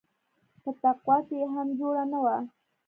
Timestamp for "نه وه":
2.11-2.37